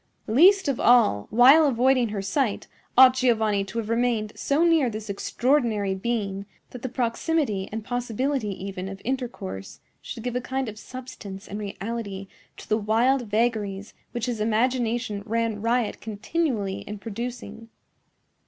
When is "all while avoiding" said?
0.79-2.09